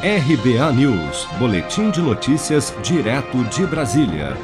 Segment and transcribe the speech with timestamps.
[0.00, 4.36] RBA News, Boletim de Notícias, direto de Brasília.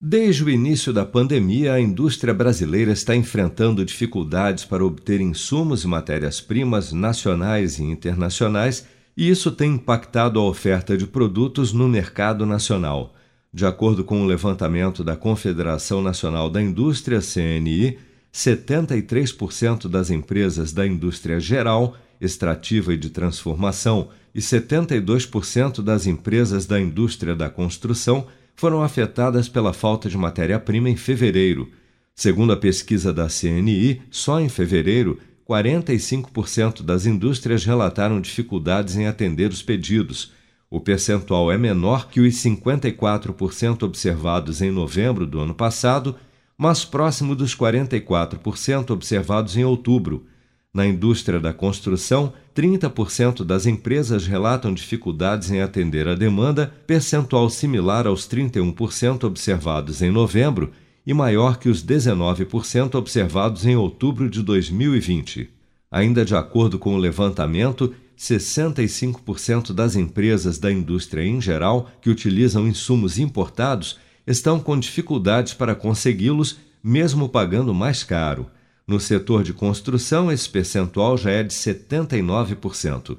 [0.00, 5.86] Desde o início da pandemia, a indústria brasileira está enfrentando dificuldades para obter insumos e
[5.86, 13.14] matérias-primas nacionais e internacionais, e isso tem impactado a oferta de produtos no mercado nacional.
[13.52, 17.98] De acordo com o um levantamento da Confederação Nacional da Indústria, CNI,
[18.32, 26.80] 73% das empresas da indústria geral, extrativa e de transformação e 72% das empresas da
[26.80, 31.70] indústria da construção foram afetadas pela falta de matéria-prima em fevereiro.
[32.14, 35.18] Segundo a pesquisa da CNI, só em fevereiro,
[35.48, 40.32] 45% das indústrias relataram dificuldades em atender os pedidos.
[40.70, 46.16] O percentual é menor que os 54% observados em novembro do ano passado,
[46.62, 50.26] mas próximo dos 44% observados em outubro.
[50.72, 58.06] Na indústria da construção, 30% das empresas relatam dificuldades em atender a demanda, percentual similar
[58.06, 60.70] aos 31% observados em novembro
[61.04, 65.50] e maior que os 19% observados em outubro de 2020.
[65.90, 72.68] Ainda de acordo com o levantamento, 65% das empresas da indústria em geral que utilizam
[72.68, 78.50] insumos importados estão com dificuldades para consegui-los, mesmo pagando mais caro.
[78.86, 83.16] No setor de construção, esse percentual já é de 79%.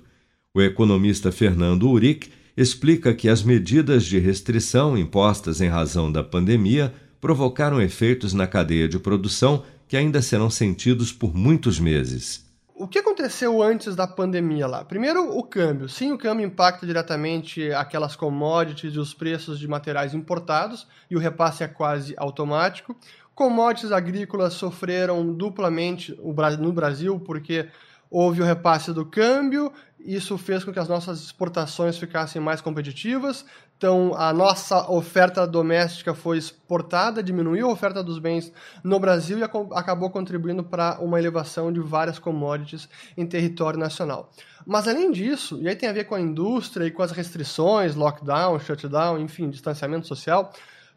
[0.53, 6.93] O economista Fernando Uric explica que as medidas de restrição impostas em razão da pandemia
[7.19, 12.45] provocaram efeitos na cadeia de produção que ainda serão sentidos por muitos meses.
[12.75, 14.83] O que aconteceu antes da pandemia lá?
[14.83, 15.87] Primeiro, o câmbio.
[15.87, 21.19] Sim, o câmbio impacta diretamente aquelas commodities e os preços de materiais importados, e o
[21.19, 22.95] repasse é quase automático.
[23.35, 26.19] Commodities agrícolas sofreram duplamente
[26.59, 27.69] no Brasil, porque
[28.09, 29.71] houve o repasse do câmbio,
[30.05, 33.45] isso fez com que as nossas exportações ficassem mais competitivas.
[33.77, 38.51] Então, a nossa oferta doméstica foi exportada, diminuiu a oferta dos bens
[38.83, 42.87] no Brasil e acabou contribuindo para uma elevação de várias commodities
[43.17, 44.29] em território nacional.
[44.65, 47.95] Mas, além disso, e aí tem a ver com a indústria e com as restrições,
[47.95, 50.51] lockdown, shutdown, enfim, distanciamento social,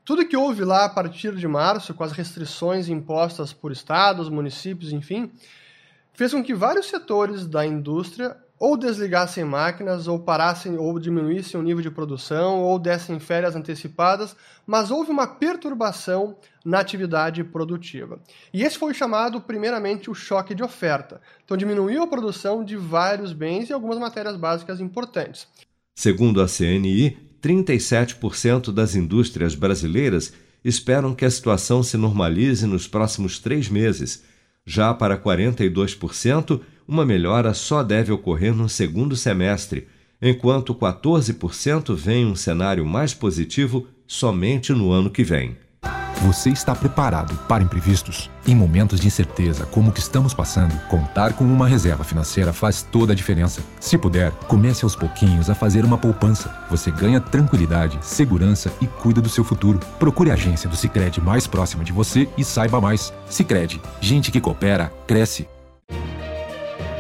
[0.05, 4.93] tudo que houve lá a partir de março, com as restrições impostas por estados, municípios,
[4.93, 5.33] enfim,
[6.13, 11.63] fez com que vários setores da indústria ou desligassem máquinas, ou parassem ou diminuíssem o
[11.63, 14.35] nível de produção, ou dessem férias antecipadas,
[14.67, 18.19] mas houve uma perturbação na atividade produtiva.
[18.53, 21.21] E esse foi chamado, primeiramente, o choque de oferta.
[21.45, 25.47] Então, diminuiu a produção de vários bens e algumas matérias básicas importantes.
[25.95, 30.33] Segundo a CNI, 37% das indústrias brasileiras
[30.65, 34.25] esperam que a situação se normalize nos próximos três meses.
[34.65, 39.87] Já para 42%, uma melhora só deve ocorrer no segundo semestre,
[40.21, 45.57] enquanto 14% veem um cenário mais positivo somente no ano que vem.
[46.23, 48.31] Você está preparado para imprevistos?
[48.47, 52.83] Em momentos de incerteza como o que estamos passando, contar com uma reserva financeira faz
[52.83, 53.63] toda a diferença.
[53.79, 56.53] Se puder, comece aos pouquinhos a fazer uma poupança.
[56.71, 59.79] Você ganha tranquilidade, segurança e cuida do seu futuro.
[59.99, 63.13] Procure a agência do Sicredi mais próxima de você e saiba mais.
[63.29, 65.47] Sicredi, gente que coopera cresce.